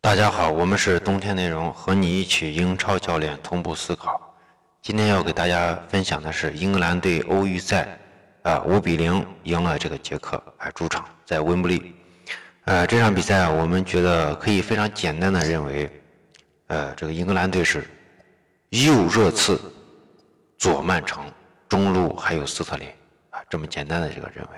[0.00, 4.32] 大家好，我们是冬天内容，和你一起英超教练同步思考。
[4.80, 7.98] 今天要给大家分享的是英格兰对欧预赛，
[8.42, 11.96] 啊，五比零赢了这个捷克，啊，主场在温布利。
[12.66, 15.90] 呃，这场比赛，我们觉得可以非常简单的认为，
[16.68, 17.84] 呃，这个英格兰队是
[18.68, 19.60] 右热刺、
[20.56, 21.24] 左曼城、
[21.68, 22.88] 中路还有斯特林，
[23.30, 24.50] 啊，这么简单的这个认为。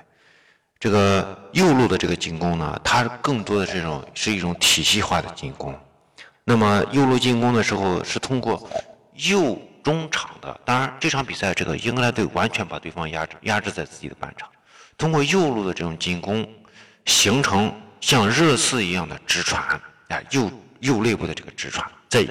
[0.80, 5.78] 这个右路的这个进攻呢，它更多的这种是一种体系化的进攻。
[6.42, 8.66] 那么右路进攻的时候是通过
[9.12, 14.48] 右中场的，当然这场比赛这个英格兰队完全把对方压制压制在自己的半场，
[14.96, 16.48] 通过右路的这种进攻，
[17.04, 19.62] 形成像热刺一样的直传，
[20.08, 22.26] 啊右右肋部的这个直传，在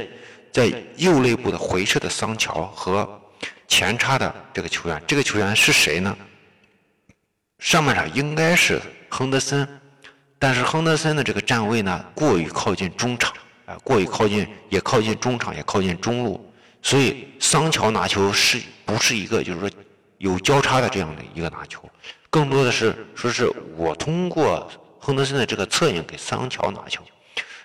[0.52, 3.08] 在右肋部的回撤的桑乔和
[3.68, 6.18] 前插的这个球员，这个球员是谁呢？
[7.60, 9.68] 上半场应该是亨德森，
[10.40, 13.34] 但是亨德森的这个站位呢过于靠近中场，
[13.66, 19.70] 啊，过于靠近，也靠近中场，也靠近中路，所以桑乔拿球是不是一个就是说
[20.20, 21.84] 有交叉的这样的一个拿球，
[22.30, 27.04] 更多的是说是我通过亨德森的这个侧影给桑乔拿球，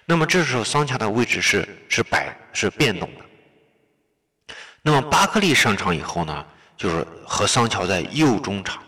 [0.05, 6.45] 那么这时候桑乔的位置是是摆是变动的，那么巴克利上场以后呢，
[6.77, 8.83] 就是和桑乔在右中场。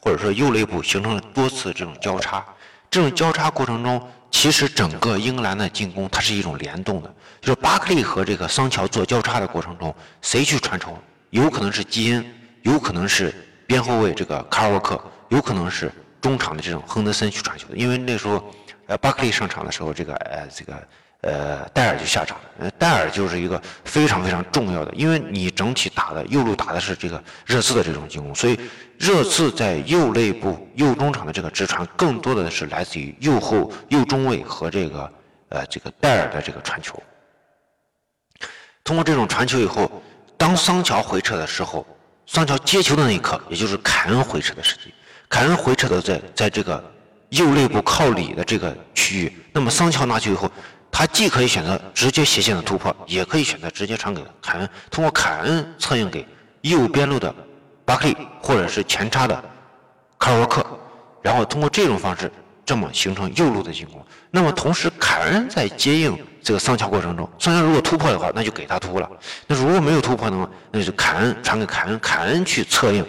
[0.00, 2.44] 或者说右肋部形成了多次这种交叉，
[2.90, 10.96] 这种交叉过程中，其实整个英格兰的进攻它是一种联动的，就是巴克利和这个桑乔做交叉的过程中，谁去传球？
[11.30, 12.24] 有可能是基恩，
[12.62, 13.34] 有可能是
[13.66, 18.54] 边后卫这个卡尔沃克，有可能是中场的这种亨德森去传球的，因为那时候，
[18.86, 20.86] 呃，巴克利上场的时候，这个呃这个。
[21.26, 22.70] 呃，戴尔就下场了。
[22.78, 28.56] 戴尔就是一个非常非常重要的，因为你整体打的右路打的是这个热刺的这种进攻，所以
[28.96, 35.12] 热刺在右肋部、右中场的这个直传，更多的是来自于右后、右中卫和这个
[35.48, 37.02] 呃这个戴尔的这个传球。
[38.84, 39.90] 通过这种传球以后，
[40.36, 41.84] 当桑乔回撤的时候，
[42.26, 44.94] 桑乔接球的那一刻，也就是凯恩回撤的时机，
[45.28, 46.82] 凯恩回撤的在在这个
[47.30, 50.48] 右肋部靠里的这个区域，那么桑乔拿球以后。
[50.98, 56.26] 他既可以选择直接斜线的突破，也可以选择直接传给凯恩，通过凯恩策应给
[56.62, 57.34] 右边路的
[57.84, 59.44] 巴克利，或者是前插的
[60.18, 60.64] 卡尔沃克，
[61.20, 62.32] 然后通过这种方式
[62.64, 64.02] 这么形成右路的进攻。
[64.30, 69.06] 那么同时，凯恩在接应这个桑乔过程中，桑乔如果突破的话，那就给他突了；
[69.46, 73.04] 那如果没有突破的话，那就凯恩传给凯恩，凯恩去策应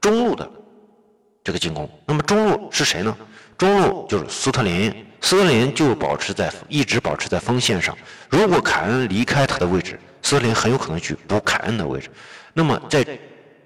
[0.00, 0.50] 中路的
[1.44, 1.88] 这个进攻。
[2.04, 3.16] 那么中路是谁呢？
[3.58, 5.04] 中路就是斯特林。
[5.20, 7.98] 斯特林就保持在一直保持在锋线上。
[8.30, 12.08] 如果凯恩离开他的位置，斯特林很有可能去补凯恩的位置。
[12.54, 13.04] 那么在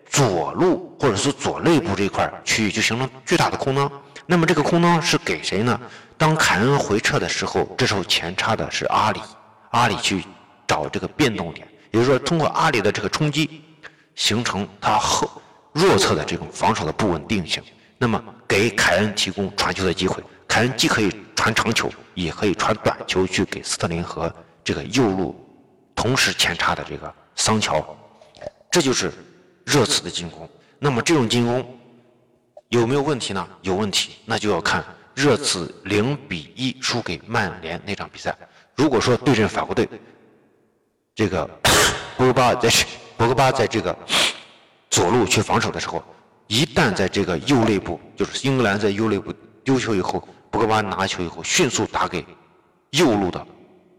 [0.06, 3.90] 左路或者是左肋部这块区域就形成巨大的空当。
[4.24, 5.78] 那么这个空当是给谁呢？
[6.16, 9.20] 当凯恩回撤的时候，这时候前插的是阿里，
[9.72, 10.24] 阿里去
[10.66, 13.62] 找这个变动点，也就是说通过阿里的这个冲击，
[14.14, 15.30] 形成他后
[15.72, 17.62] 弱侧的这种防守的不稳定性。
[18.02, 20.20] 那么给凯恩提供传球的机会。
[20.48, 25.36] 凯恩既可以传长球，也可以传短球去给斯特林和这个右路
[25.94, 27.96] 同时前插的这个桑乔，
[28.72, 29.12] 这就是
[29.64, 30.50] 热刺的进攻。
[30.80, 31.64] 那么这种进攻
[32.70, 33.48] 有没有问题呢？
[33.60, 34.84] 有问题，那就要看
[35.14, 38.36] 热刺零比一输给曼联那场比赛。
[38.74, 39.88] 如果说对阵法国队，
[41.14, 41.48] 这个
[42.18, 42.68] 博格巴在
[43.16, 43.96] 博格巴在这个
[44.90, 46.04] 左路去防守的时候，
[46.52, 49.32] 一旦在这个右肋部，就是英格兰在右肋部
[49.64, 50.22] 丢球以后。
[50.50, 52.22] 博格巴拿球以后，迅速打给
[52.90, 53.46] 右路的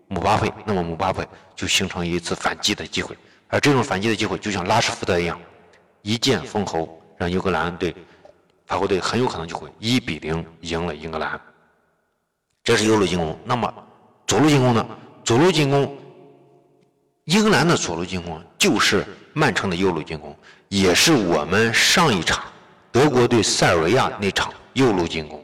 [0.08, 5.42] 姆巴佩，那么姆巴佩就形成一次反击的机会，而这种反击的机会就像拉什福德一样，
[6.04, 7.96] 一剑封喉，让英格兰队、
[8.68, 11.42] 法国队很有可能就会一比零赢了英格兰。
[12.64, 13.36] 这是右路进攻。
[13.44, 13.74] 那么
[14.28, 14.88] 左路进攻呢？
[15.24, 15.98] 左路进攻，
[17.24, 19.04] 英格兰的左路进攻就是
[19.34, 20.36] 曼城的右路进攻，
[20.70, 22.44] 也是我们上一场
[22.92, 25.44] 德国对塞尔维亚那场右路进攻。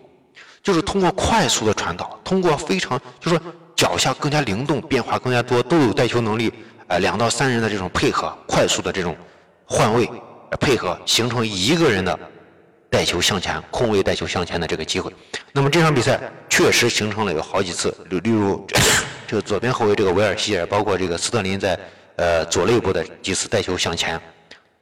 [0.61, 3.41] 就是通过快速的传导，通过非常就是说
[3.75, 6.51] 脚下更加灵动、变化更加多，都有带球能力，
[6.88, 9.15] 呃，两到三人的这种配合，快速的这种
[9.65, 10.07] 换位
[10.59, 12.19] 配合，形成一个人的
[12.89, 15.12] 带球向前、空位带球向前的这个机会。
[15.53, 16.19] 那么这场比赛
[16.50, 18.68] 确实形成了有好几次，例例如
[19.25, 21.80] 这个左边后卫这个维尔希尔，包括这个斯特林在
[22.19, 24.19] 呃左肋部的几次带球向前，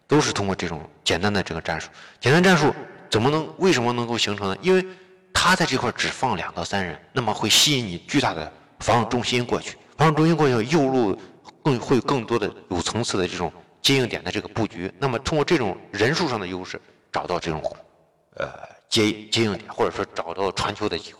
[0.07, 1.87] 都是通过这种简单的这个战术。
[2.19, 2.73] 简单战术
[3.11, 4.57] 怎么能为什么能够形成呢？
[4.59, 4.83] 因为
[5.31, 9.77] 他在这块只放两到三人，那么会吸引你巨大的防守中心过去。
[9.97, 11.15] 防守中心过去，右路
[11.63, 14.91] 更会更多的有层次的这种接应点的这个布局。
[14.97, 16.81] 那么通过这种人数上的优势，
[17.11, 17.61] 找到这种
[18.37, 18.49] 呃
[18.89, 21.19] 接接应点，或者说找到传球的机会。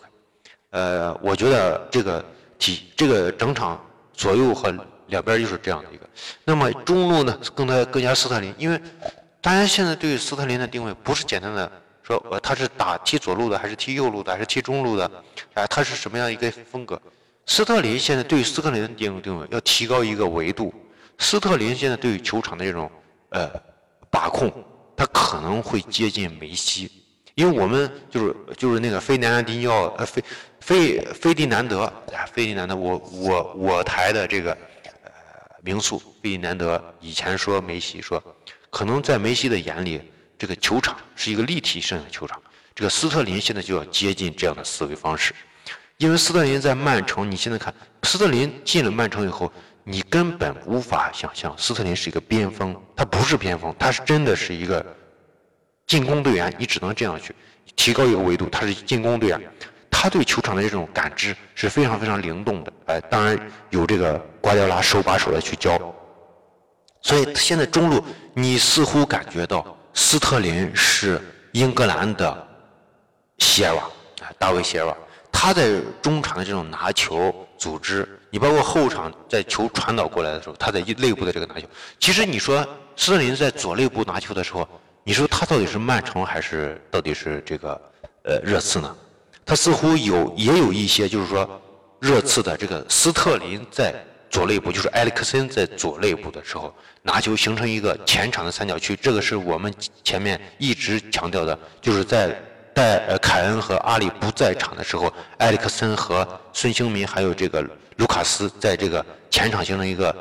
[0.72, 2.26] 呃，我觉得这个
[2.58, 3.80] 体这个整场
[4.14, 4.76] 左右和
[5.08, 6.08] 两边就是这样的一个。
[6.46, 8.80] 那么中路呢，更加更加斯特林，因为
[9.42, 11.72] 大家现在对于斯特林的定位不是简单的
[12.04, 15.10] 说，呃，他是打踢左路的，还是踢右路的，还是踢中路的，
[15.54, 17.02] 啊，他是什么样一个风格？
[17.46, 20.74] 斯特林现在对于斯特林的定定位要提高一个维度。
[21.18, 22.92] 斯特林现在对于球场的这种
[23.30, 23.50] 呃
[24.12, 24.52] 把控，
[24.96, 26.92] 他可能会接近梅西，
[27.36, 30.24] 因为我们就是就是那个费南迪尼奥呃费
[30.60, 34.56] 费费迪南德啊费迪南德我我我台的这个
[35.62, 38.22] 名宿费迪南德以前说梅西说，
[38.70, 40.02] 可能在梅西的眼里，
[40.38, 42.42] 这个球场是一个立体性的球场，
[42.76, 45.34] 这个斯特林现在就要接近这样的思维方式。
[45.98, 47.74] 因为斯特林在曼城，你现在看，
[48.04, 49.52] 斯特林进了曼城以后，
[49.84, 54.86] 你根本无法想象斯特林是一个边锋，他不是边锋，他是真的是一个
[55.88, 57.34] 进攻队员，你只能这样去
[57.76, 59.42] 提高一个维度，他是进攻队员，
[59.90, 63.38] 他对球场的这种感知是非常非常灵动的，哎，当然
[63.70, 65.80] 有这个瓜迪奥拉手把手的去教，
[67.02, 68.04] 所以现在中路
[68.34, 71.20] 你似乎感觉到斯特林是
[71.54, 72.48] 英格兰的
[73.40, 73.84] 席尔瓦，
[74.22, 74.96] 啊，大卫席尔瓦。
[75.32, 81.68] 他在中场的这种拿球组织，你包括后场在球传导过来的时候，他在内部的这个拿球，
[82.00, 84.68] 其实你说斯特林在左内部拿球的时候，
[85.04, 87.80] 你说他到底是曼城还是到底是这个
[88.24, 88.96] 呃热刺呢？
[89.48, 91.50] 他似乎有也有一些就是说
[92.00, 93.96] 热刺的这个斯特林在
[94.30, 96.72] 左内部，就是埃里克森在左内部的时候
[97.02, 99.74] 拿球形成一个前场的三角区，这个是我们
[100.04, 102.38] 前面一直强调的，就是在。
[102.78, 110.16] 在呃凯恩和阿里不在场的时候，埃里克森和孙兴民还有这个卢卡斯在这个前场形成一个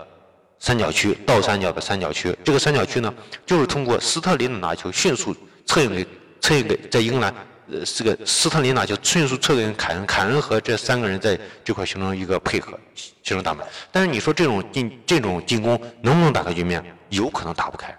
[0.58, 2.34] 三角区，倒三角的三角区。
[2.42, 3.12] 这个三角区呢，
[3.44, 5.36] 就是通过斯特林的拿球迅速
[5.66, 6.06] 策应给
[6.40, 7.34] 策应给在英格兰，
[7.70, 13.66] 呃，这个斯特林拿球迅速策应凯恩，凯恩和这三个人在这块形成一个配合，形成大门。
[13.90, 16.84] 但是你说这种进这种进攻能不能打开局面？
[17.10, 17.96] 有可能打不开。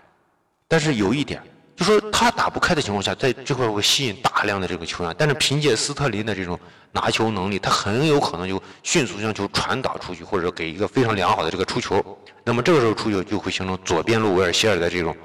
[0.67, 1.41] 但是有一点。
[1.75, 6.59] 就说他打不开的情况下，在这块会吸引大量的这个球员，但是凭借斯特林的这种
[6.91, 12.03] 拿球能力，他很有可能就迅速将球传导出去，或者给一个非常良好的这个出球。
[12.43, 15.15] 那么这个时候出球就会形成左边路维尔希尔的这种，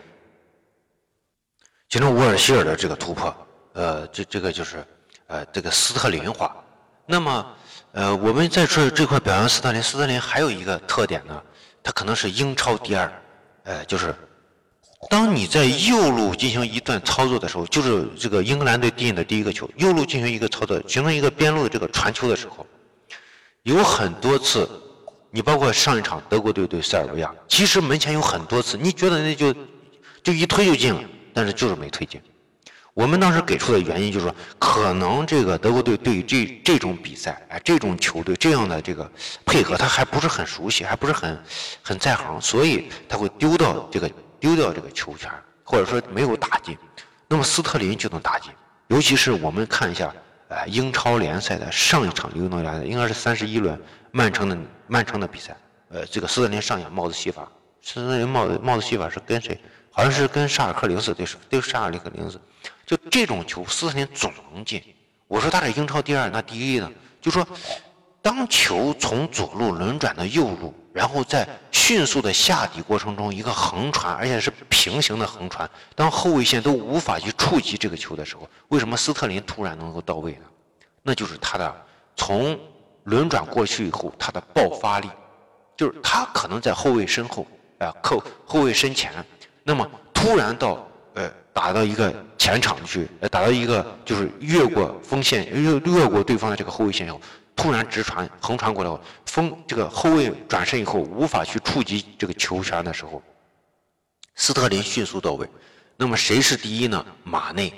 [1.89, 3.35] 形成维尔希尔的这个突破。
[3.73, 4.85] 呃，这这个就是
[5.27, 6.57] 呃这个斯特林化。
[7.07, 7.47] 那么
[7.93, 11.43] 呃我们在这这块表扬斯特林，斯特林还有一个特点呢，
[11.83, 13.23] 他可能是英超第二，
[13.65, 14.15] 呃就是。
[15.11, 22.65] 当你在右路进行一段操作的时候，就是这个英格兰队进的第一个球，右路进行一个操作，形成一个边路的这个传球的时候，
[23.65, 24.71] 有很多次，
[25.33, 29.53] 你包括上一场德国队对塞尔维亚，其实门前有很多次，你觉得那就
[30.23, 31.03] 就一推就进了，
[31.35, 32.23] 但是就是没推进。
[32.95, 39.11] 我们当时给出的原因就是说，可能这个德国队对于这这种比赛，哎，这种球队这样的这个
[39.47, 41.43] 配合，他还不是很熟悉，还不是很
[41.83, 44.11] 很在行，所以他会丢到这个。
[44.43, 45.31] 丢掉这个球权，
[45.63, 46.77] 或者说没有打进，
[47.29, 48.51] 那么斯特林就能打进。
[48.89, 50.13] 尤其是我们看一下，
[50.49, 53.81] 呃，英超联赛的上一场英超联赛应该是三十一轮
[54.11, 54.59] 曼城的
[54.89, 55.57] 曼城的比赛，
[55.91, 57.49] 呃，这个斯特林上演帽子戏法。
[57.83, 59.57] 斯特林帽子帽子戏法是跟谁？
[59.93, 62.41] 好像是跟沙尔克零四对手，对沙尔克零四。
[62.93, 64.83] 就这种球，斯特林总能进。
[65.27, 66.93] 我说他是英超第二，那第一呢？
[67.23, 67.47] 就说。
[68.21, 80.45] 当球从左路轮转到右路，然后在迅速的下底过程中，一个横传，而且是平行的横传，当后卫线都无法去触及这个球的时候，为什么斯特林突然能够到位呢？
[81.03, 81.75] 那就是他的
[82.15, 82.57] 从
[83.03, 85.11] 轮转过去以后，他的爆发力，
[85.77, 87.45] 就是他可能在后卫身后，
[87.79, 89.13] 啊，扣后卫身前，
[89.65, 89.85] 那么
[90.15, 97.21] 突然到呃打到一个前场去，呃打到一个就是越过锋线，越越过对方的这个后卫线以后。
[97.55, 103.23] 突然直传横传过来，锋这个后卫转身以后无法去触及这个球权的时候，
[104.35, 105.49] 斯特林迅速到位。
[105.97, 107.07] 那么谁是第一呢？
[107.23, 107.73] 马内。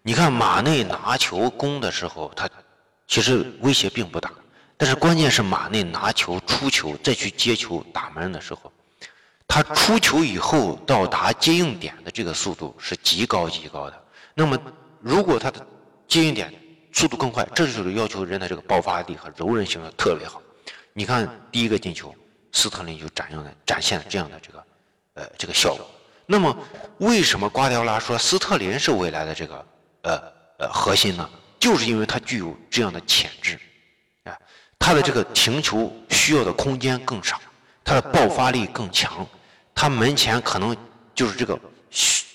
[0.00, 2.48] 你看马内拿球攻的时候，他
[3.06, 4.32] 其实威胁并不大，
[4.78, 8.72] 但是关键是马内拿球出球再去接球打门的时候，
[9.48, 14.04] 他出球以后到达接应点的这个速度是极高极高的。
[14.34, 14.56] 那么
[15.00, 15.66] 如果他的
[16.06, 16.52] 接应点，
[16.92, 20.40] 速度更快，这就是要求人的这个爆发力和柔韧性的特别好。
[20.92, 22.14] 你看第一个进球，
[22.52, 24.64] 斯特林就展现了展现了这样的这个
[25.14, 25.84] 呃这个效果。
[26.26, 26.56] 那么
[26.98, 29.66] 为什么瓜迪奥拉说斯特林是未来的这个
[30.02, 30.22] 呃
[30.58, 31.28] 呃核心呢？
[31.58, 33.58] 就是因为他具有这样的潜质，
[34.24, 34.38] 啊，
[34.78, 37.40] 他的这个停球需要的空间更少，
[37.82, 39.26] 他的爆发力更强，
[39.78, 40.76] 他门前可能
[41.14, 41.56] 就是这个。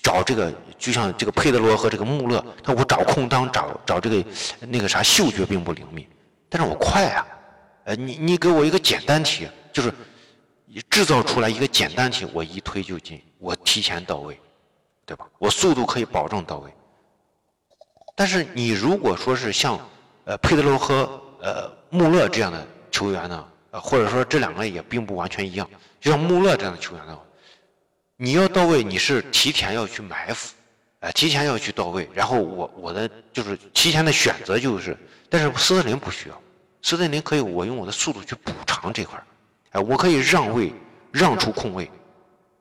[0.02, 4.22] 找这个，就像这个佩德罗和这个穆勒，他我找空当，找找这个
[4.68, 6.06] 那个啥，嗅觉并不灵敏，
[6.50, 7.26] 但是我快啊，
[7.84, 9.90] 呃，你你给我一个简单题，就是
[10.90, 14.38] 制造出来一个简单题，我一推就进，我提前到位，
[15.06, 15.26] 对吧？
[15.38, 16.70] 我速度可以保证到位。
[18.14, 19.78] 但是你如果说是像
[20.24, 21.08] 呃佩德罗和
[21.40, 25.66] 呃穆勒这样的球员呢，呃或者说这两个也并不完全一样，
[25.98, 27.22] 就像穆勒这样的球员的话，
[28.16, 30.54] 你要到位，你是提前要去埋伏，
[31.00, 34.96] 呃提前要去到位，然后我我的就是提前的选择就是，
[35.28, 36.40] 但是斯特林不需要，
[36.80, 39.26] 斯特林可以我用我的速度去补偿这块儿，
[39.72, 40.72] 哎我可以让位
[41.10, 41.90] 让出空位，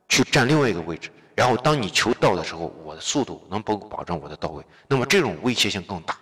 [0.10, 1.12] 去占另外一个位置。
[1.36, 6.18] 然后当你球到的时候，我的速度能保保证我的到位，那么这种威胁性更大，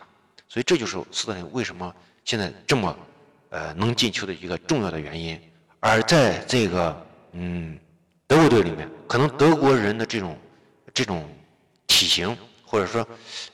[0.47, 1.93] 所以这就是斯特林为什么
[2.25, 2.97] 现在这么，
[3.49, 5.39] 呃能进球的一个重要的原因。
[5.79, 7.77] 而在这个嗯
[8.31, 10.39] 德国队里面，可能德国人的这种
[10.93, 11.29] 这种
[11.85, 12.33] 体型，
[12.63, 13.05] 或者说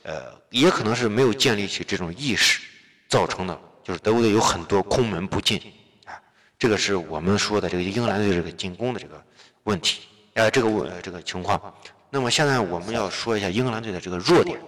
[0.04, 2.60] 呃也可能是没有建立起这种意识，
[3.08, 5.60] 造成的就是德国队有很多空门不进，
[6.04, 6.14] 啊，
[6.56, 9.20] 这个是我们说的这个英格兰队这个进攻的这个
[9.64, 10.02] 问题。
[10.34, 11.60] 呃，这个我这个情况，
[12.08, 14.60] 那么现在我们要说一下英格兰队的这个弱点。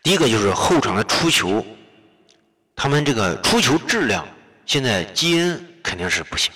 [0.00, 1.66] 第一个就是后场的出球，
[2.76, 4.24] 他们这个出球质量，
[4.64, 6.52] 现在基恩肯定是不行，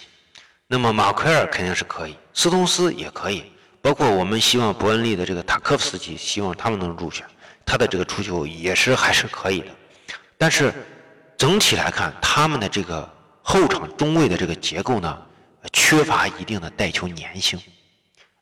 [0.70, 7.24] 那么马奎尔肯定是可以，斯通斯也可以，包括我们希望伯恩利的这个塔科夫斯基，希望他们能入选，
[7.64, 9.68] 他的这个出球也是还是可以的，
[10.36, 10.70] 但是
[11.38, 13.10] 整体来看，他们的这个
[13.42, 15.18] 后场中卫的这个结构呢？
[15.72, 17.60] 缺乏一定的带球粘性，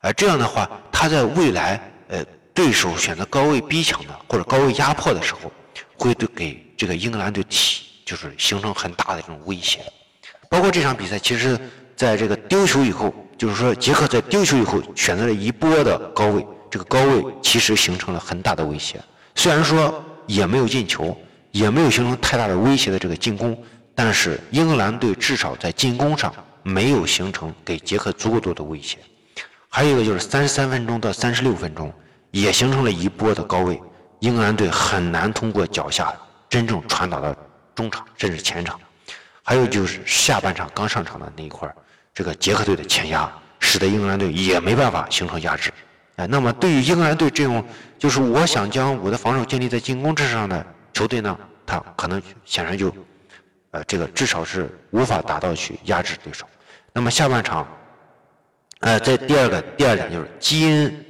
[0.01, 5.51] 而这样的话，他在未来，呃，对手选择高位逼抢的或者高位压迫的时候，
[5.97, 9.81] 会对给这个英格兰队起就是形成很大的这种威胁。
[10.51, 11.59] 包括这场比赛，其实
[11.97, 19.01] 在这个丢球以后，就是说杰克在丢球以后选择了一波的高位，这个高位其实形成了很大的威胁。
[19.35, 21.17] 虽然说也没有进球，
[21.51, 23.57] 也没有形成太大的威胁的这个进攻，
[23.95, 26.33] 但是英格兰队至少在进攻上。
[26.69, 28.99] 没有形成给杰克足够多的威胁，
[29.69, 31.95] 还有一个就是三十三分钟到三十六分钟
[32.33, 33.81] 也形成了一波的高位，
[34.19, 36.13] 英格兰队很难通过脚下
[36.49, 37.33] 真正传导到
[37.73, 38.81] 中场甚至前场，
[39.45, 41.73] 还有就是下半场刚上场的那一块
[42.17, 43.31] 这个捷克队的前压
[43.61, 45.71] 使得英格兰队也没办法形成压制，
[46.17, 47.63] 哎，那么对于英格兰队这种
[47.99, 52.91] 就是我想将我的防守建立在进攻之上的球队呢，他可能显然就，
[53.73, 56.47] 呃，这个至少是无法达到去压制对手。
[56.95, 57.69] 那么下半场，
[58.81, 61.05] 呃，在第二个第二点就是基恩，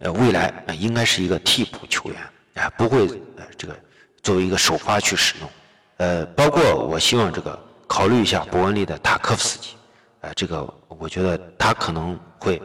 [0.00, 3.06] 呃，未来呃应该是一个替补球员，啊，不会
[3.38, 3.74] 呃这个
[4.22, 5.50] 作为一个首发去使用，
[5.96, 9.68] 呃，包括我希望这个考虑一下伯恩利的塔科夫斯基，
[10.22, 12.60] 呃，这个我觉得他可能会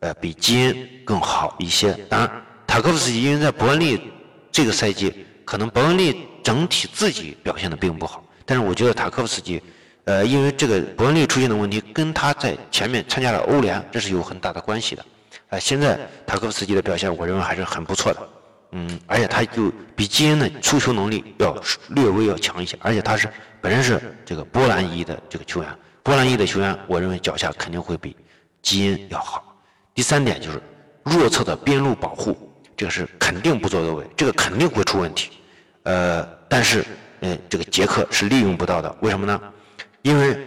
[0.00, 1.92] 呃比基恩更好一些。
[2.08, 4.10] 当然，塔科夫斯基因为在伯恩利
[4.50, 9.62] 这个赛季，可能伯恩利整体自己表现的并不好，但是我觉得塔科夫斯基。
[10.04, 15.04] 呃，因为这个伯恩利出现的问题，跟他在前面参加了欧联，这是有很大的关系的。
[15.50, 18.28] 呃，现在塔科夫斯基的表现，我认为还是很不错的。
[18.72, 21.56] 嗯，而且他就比基恩的出球能力要
[21.90, 23.28] 略微要强一些，而且他是
[23.60, 25.70] 本身是这个波兰裔的这个球员，
[26.02, 28.16] 波兰裔的球员，我认为脚下肯定会比
[28.60, 29.56] 基因要好。
[29.94, 30.60] 第三点就是
[31.04, 32.36] 弱侧的边路保护，
[32.76, 35.30] 这个是肯定不做到位，这个肯定会出问题。
[35.84, 36.84] 呃，但是
[37.20, 39.40] 呃，这个杰克是利用不到的，为什么呢？
[40.02, 40.46] 因为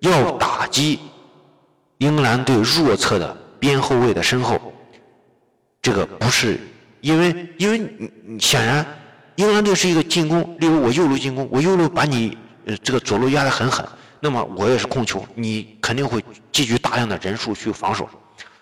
[0.00, 1.00] 要打击
[1.98, 4.72] 英格兰队弱侧的边后卫的身后，
[5.82, 6.58] 这个不是
[7.00, 8.86] 因为因为你你显然
[9.34, 12.36] 英格兰队是一个进攻，例如我右路进攻，我右路把你
[12.66, 13.84] 呃这个左路压得很狠，
[14.20, 16.22] 那么我也是控球，你肯定会
[16.52, 18.08] 积聚大量的人数去防守。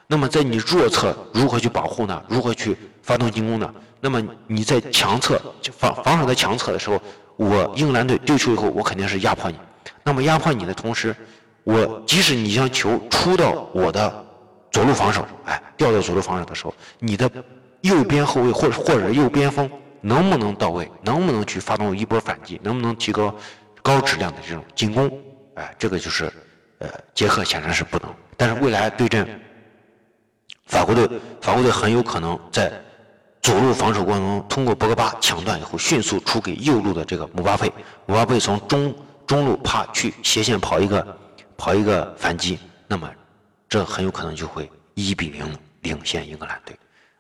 [0.07, 2.23] 那么在你弱侧如何去保护呢？
[2.29, 3.71] 如何去发动进攻呢？
[4.01, 5.41] 那么你在强侧
[5.77, 7.01] 防防守在强侧的时候，
[7.37, 9.59] 我英格兰队丢球以后，我肯定是压迫你。
[10.05, 11.15] 那么压迫你的同时，
[11.65, 14.25] 我即使你将球出到我的
[14.71, 17.31] 左路防守，哎，掉到左路防守的时候，你的
[17.81, 19.69] 右边后卫或者或者右边锋
[20.01, 20.91] 能不能到位？
[21.03, 22.59] 能不能去发动一波反击？
[22.63, 23.35] 能不能提高
[23.83, 25.11] 高质量的这种进攻？
[25.59, 26.33] 哎，这个就是
[26.79, 28.15] 呃，杰克显然是不能。
[28.37, 29.29] 但是未来对阵
[30.67, 31.09] 法国队，
[31.41, 32.73] 法国队很有可能在
[33.43, 37.73] 左路防守过程中，通过博格巴抢断以后，迅速出给右路的这个姆巴佩，
[38.07, 38.95] 姆巴佩从中。
[39.29, 41.07] 中路啪去斜线跑一个，
[41.55, 43.07] 跑一个反击，那么
[43.69, 45.45] 这很有可能就会一比零
[45.83, 46.75] 领先英格兰队。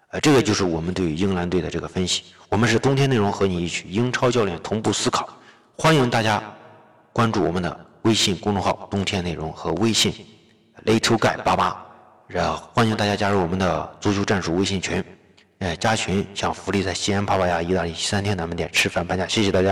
[0.08, 2.24] 呃，这个就是我们对于英格兰队的这个分析。
[2.48, 5.28] 我们是冬天内容和你一起英超教练同步思考，
[5.76, 6.42] 欢迎大家
[7.12, 10.12] 关注我们的微信公众号“冬天内容”和微信
[10.84, 11.76] “little guy 八八”，
[12.28, 15.02] 然后欢迎大家加入我们的足球战术微信群。
[15.60, 19.66] 呃，加群享福利，在西安帕帕亚意大利西餐厅，咱们店吃饭半价，谢谢大家。